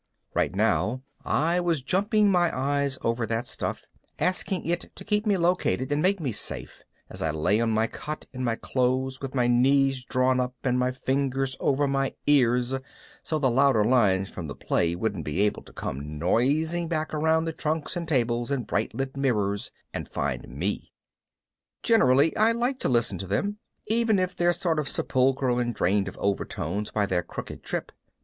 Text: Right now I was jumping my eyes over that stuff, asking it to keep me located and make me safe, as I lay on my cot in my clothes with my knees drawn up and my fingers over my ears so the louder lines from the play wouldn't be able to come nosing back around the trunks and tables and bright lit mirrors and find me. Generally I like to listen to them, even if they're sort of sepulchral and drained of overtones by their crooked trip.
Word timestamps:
Right 0.33 0.55
now 0.55 1.03
I 1.23 1.59
was 1.59 1.83
jumping 1.83 2.31
my 2.31 2.49
eyes 2.57 2.97
over 3.03 3.27
that 3.27 3.45
stuff, 3.45 3.85
asking 4.17 4.65
it 4.65 4.89
to 4.95 5.03
keep 5.05 5.27
me 5.27 5.37
located 5.37 5.91
and 5.91 6.01
make 6.01 6.19
me 6.19 6.31
safe, 6.31 6.81
as 7.07 7.21
I 7.21 7.29
lay 7.29 7.59
on 7.61 7.69
my 7.69 7.85
cot 7.85 8.25
in 8.33 8.43
my 8.43 8.55
clothes 8.55 9.21
with 9.21 9.35
my 9.35 9.45
knees 9.45 10.03
drawn 10.03 10.39
up 10.39 10.55
and 10.63 10.79
my 10.79 10.91
fingers 10.91 11.55
over 11.59 11.87
my 11.87 12.15
ears 12.25 12.73
so 13.21 13.37
the 13.37 13.51
louder 13.51 13.83
lines 13.83 14.31
from 14.31 14.47
the 14.47 14.55
play 14.55 14.95
wouldn't 14.95 15.23
be 15.23 15.41
able 15.41 15.61
to 15.61 15.71
come 15.71 16.17
nosing 16.17 16.87
back 16.87 17.13
around 17.13 17.45
the 17.45 17.53
trunks 17.53 17.95
and 17.95 18.07
tables 18.07 18.49
and 18.49 18.65
bright 18.65 18.95
lit 18.95 19.15
mirrors 19.15 19.71
and 19.93 20.09
find 20.09 20.47
me. 20.49 20.91
Generally 21.83 22.35
I 22.35 22.53
like 22.53 22.79
to 22.79 22.89
listen 22.89 23.19
to 23.19 23.27
them, 23.27 23.59
even 23.85 24.17
if 24.17 24.35
they're 24.35 24.51
sort 24.51 24.79
of 24.79 24.89
sepulchral 24.89 25.59
and 25.59 25.75
drained 25.75 26.07
of 26.07 26.17
overtones 26.17 26.89
by 26.89 27.05
their 27.05 27.21
crooked 27.21 27.61
trip. 27.61 27.91